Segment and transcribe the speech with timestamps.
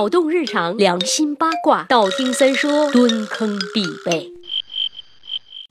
[0.00, 4.32] 脑洞日常，良心八卦，道听三说，蹲坑必备。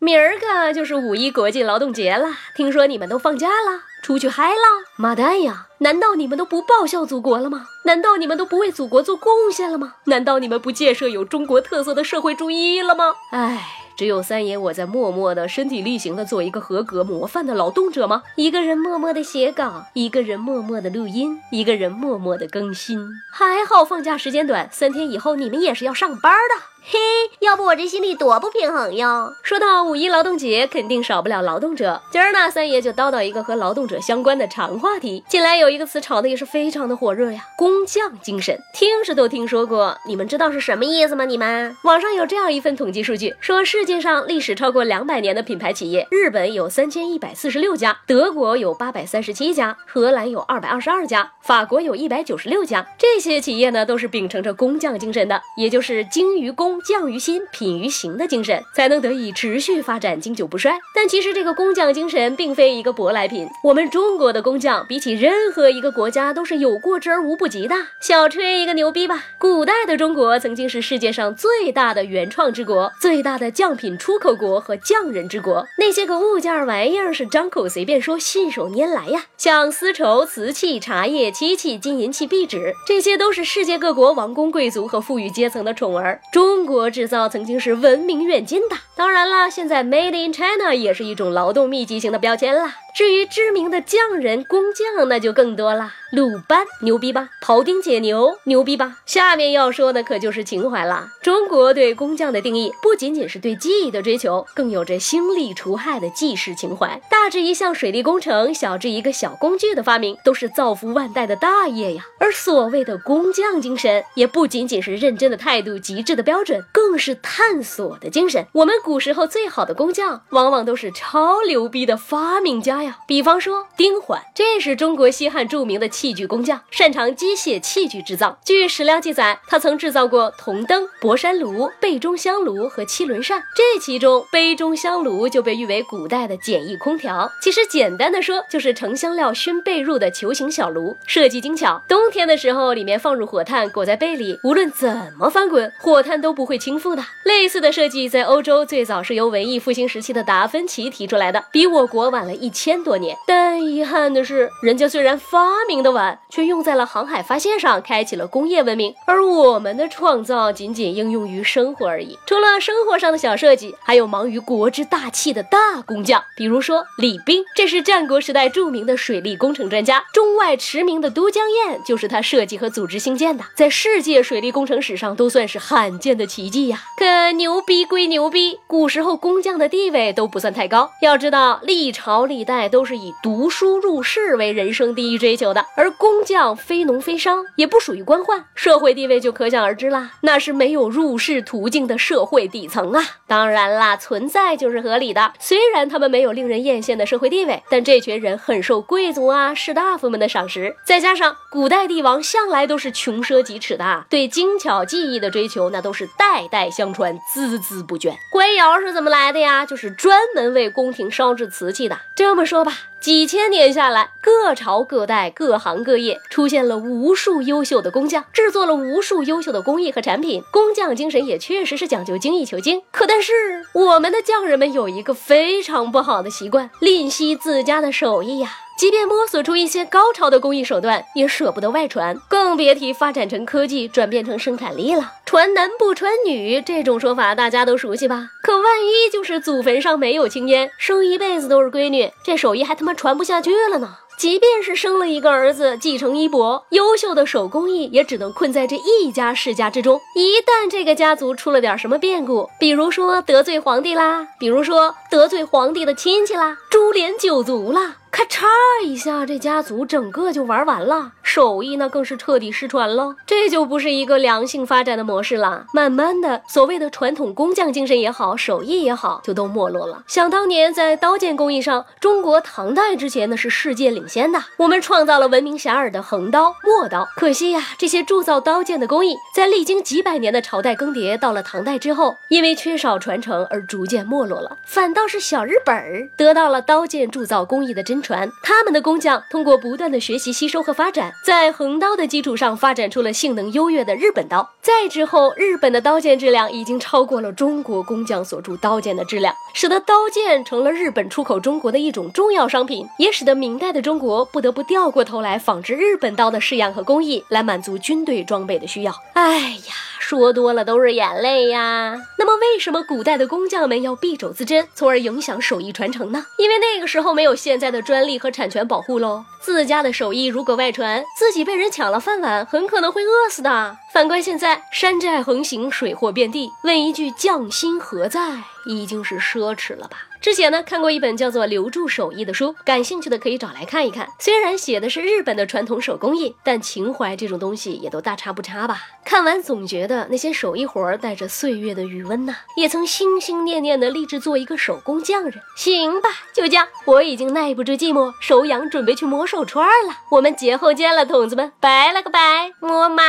[0.00, 4.84] 明儿个就是五一国际劳动节了，听说你们都放假了，出去嗨了？
[4.98, 5.68] 妈蛋呀！
[5.78, 7.68] 难道你们都不报效祖国了吗？
[7.86, 9.94] 难道你们都不为祖国做贡献了吗？
[10.04, 13.14] 难道你们不建设有中国特色的社会主义了吗？
[13.32, 13.77] 唉。
[13.98, 18.22] 只有三爷我在默默的身体力行的做一个合格模范的劳动者吗？
[18.36, 23.00] 一个人默默的写稿，一个人默默的录音，一个人默默的更新。
[23.32, 26.77] 还好放假时间短，三天以后你们也是要上班的。
[26.82, 26.98] 嘿，
[27.40, 29.30] 要不我这心里多不平衡呀！
[29.42, 32.00] 说到五一劳动节，肯定少不了劳动者。
[32.10, 35.22] 今儿呢，三爷就叨叨一个和劳动者相关的长话题。
[35.28, 41.26] 近来有一个词炒的也是非常的火热呀，工匠精神，听是都听说过，你们知道是什么意思吗？
[41.26, 52.86] 你们网上有这样一份统计数据，说世界上历史超过两百年的品牌企业，日本有三千一百四十六家，德国有八百三十七家，荷兰有二百二十二家，法国有一百九十六家。
[52.96, 56.67] 这些企业呢，都是秉承着工匠精神的，也就是精于工。
[56.68, 60.78] 工匠于心，品于行的精神，才能得以持续发展，经久不衰。
[60.94, 67.74] 但其实这个工匠精神并非一个舶来品，我们中国的工匠比起任何一个国家都是有过之而无不及的。
[68.02, 75.66] 小吹一个牛逼吧，古代的中国曾经是世界上最大的原创之国，最大的匠品出口国和匠人之国。
[75.78, 86.20] 那些个物件玩意儿是张口随便说，信手拈来呀，像丝绸、瓷器、茶叶、漆器、金银器、壁纸，这些都是世界各国王公贵族和富裕阶层的宠儿。
[86.30, 86.57] 中。
[86.58, 92.74] 中国制造曾经是闻名远近的，当然了，现在 Made in China 也是一种劳动密集型的标签啦。
[92.96, 95.92] 至于知名的匠人、工匠，那就更多了。
[96.10, 97.28] 鲁班牛逼吧？
[97.40, 98.96] 庖丁解牛牛逼吧？
[99.06, 101.10] 下面要说的可就是情怀了。
[101.22, 107.00] 中国对工匠的定义，不仅仅是对技艺的追求，更有着兴利除害的济世情怀。
[107.08, 112.02] 大至一项水利工程，小至一个小工具的发明，都是造福万代的大业呀。
[112.18, 118.44] 而所谓的工匠精神，也不仅仅是认真的态度、极致的标准，更是探索的精神。
[118.54, 123.00] 我们古时候最好的工匠，往往都是超牛逼的发明家呀。
[123.06, 128.38] 比方说丁缓，这是中国西汉著名的器具工匠，擅长机械器具制造。
[128.46, 133.42] 据史料记载，他曾制造过铜灯、博山炉、背中香炉和七轮扇。
[133.54, 137.30] 这其中，杯中香炉就被誉为古代的简易空调。
[137.42, 141.82] 其实简单的说，就是盛香料熏被褥的球形小炉，设计精巧。
[141.86, 147.04] 冬天的时候，里面放入火炭，裹在被里，无论怎么翻滚，火炭都不会倾覆的。
[147.26, 152.84] 类似的设计在欧洲最最早是由文艺复兴时期的达芬奇提出来的，比我国晚了一千。
[152.84, 158.94] 多年，但遗憾的是，人家虽然发明的晚，却用在了航海发现上，开启了工业文明。
[159.04, 162.16] 而我们的创造仅仅应用于生活而已。
[162.24, 176.80] 除了生活上的小设计，还有忙于国之大器的大工匠，比如说李冰，这是战国时代著名的水利工程专家，中外驰名的都江堰就是他设计和组织兴建的，在世界水利工程史上都算是罕见的奇迹呀。
[176.96, 180.92] 可牛逼归牛逼，古时候工匠的地位都不算太高。
[181.00, 182.68] 要知道，历朝历代。
[182.68, 190.10] 都是以读书入仕为人生第一追求的，而工匠非农非商，也不属于官宦，社会地位就可想而知啦。
[190.20, 193.02] 那是没有入仕途径的社会底层啊。
[193.26, 195.32] 当然啦，存在就是合理的。
[195.38, 200.76] 虽然他们没有令人艳羡的社会地位，但这群人很受贵族啊、士大夫们的赏识。
[200.84, 208.12] 再加上古代帝王向来都是穷奢极侈的，对精巧技艺的追求那都是代代相传、孜孜不倦。
[208.30, 209.64] 官窑是怎么来的呀？
[209.64, 211.98] 就是专门为宫廷烧制瓷器的。
[212.14, 212.58] 这么说。
[212.64, 220.42] 吧，几千年下来，各朝各代、各行各业出现了无数优秀的工匠，制作了无数优秀的工艺和产品。
[220.50, 222.82] 工匠精神也确实是讲究精益求精。
[222.90, 223.32] 可但是，
[223.72, 228.50] 我们的匠人们有一个非常不好的习惯，吝惜自家的手艺呀。
[228.78, 235.14] 即便摸索出一些高超的工艺手段，也舍不得外传，更别提发展成科技，转变成生产力了。
[235.26, 238.30] 传男不传女这种说法大家都熟悉吧？
[238.40, 243.96] 可万一就是祖坟上没有青烟，生一辈子都是闺女，这手艺还他妈传不下去了呢？
[244.16, 250.00] 即便是生了一个儿子，继承衣钵，优秀的手工艺也只能困在这一家世家之中。
[250.14, 257.96] 一旦这个家族出了点什么变故，比如说得罪皇帝啦，比如说得罪皇帝的亲戚啦，株连九族啦。
[258.10, 258.46] 咔嚓
[258.82, 263.16] 一下，这家族整个就玩完了，手艺那更是彻底失传了。
[263.26, 265.66] 这就不是一个良性发展的模式了。
[265.74, 270.02] 慢慢的，所谓的传统工匠精神也好，手艺也好，就都没落了。
[270.06, 277.06] 想当年，在刀剑工艺上，中国唐代之前呢是世界领先的，我们创造了闻名遐迩的横刀、陌刀。
[277.16, 284.56] 可惜呀，这些铸造刀剑的工艺，在历经几百年的朝代更迭，到了唐代之后，因为缺少传承而逐渐没落了。
[284.64, 287.97] 反倒是小日本儿得到了刀剑铸造工艺的真。
[288.02, 288.30] 传。
[288.42, 294.54] 他们的工匠通过不断的学习、吸收和发展，在横刀的基础上发展出了性能优越的日本刀。
[294.60, 308.94] 再之后，日本的刀剑质量已经超过了中国工匠所铸刀剑的质量，使得刀剑成了日本出口中国的一种重要商品，也使得明代的中国不得不掉过头来仿制日本刀的式样和工艺，来满足军队装备的需要。
[309.14, 311.96] 哎呀，说多了都是眼泪呀。
[312.18, 316.26] 那么，为什么古代的工匠们要敝帚自珍，从而影响手艺传承呢？
[316.36, 319.24] 因为那个时候没有现在的专利和产权保护喽。
[319.40, 323.78] 自家的手艺如果外传，自己被人抢了饭碗，很可能会饿死的。
[323.90, 328.20] 反观现在，山寨横行，水货遍地，问一句匠心何在，
[328.66, 330.07] 已经是奢侈了吧？
[330.20, 334.08] 之前呢看过一本叫做《留住手艺》的书，感兴趣的可以找来看一看。
[334.18, 338.82] 虽然写的是日本的传统手工艺，但情怀这种东西也都大差不差吧。
[339.04, 345.34] 看完总觉得那些手艺活儿带着岁月的余温呐，也曾心心念念的立志做一个手工匠人。
[345.56, 349.94] 行吧，就这样，我已经耐不住寂寞，手痒，准备去磨手串了。
[350.10, 353.02] 我们节后见了，筒子们，拜了个拜，么么。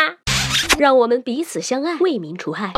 [0.78, 2.72] 让我们彼此相爱，为民除害。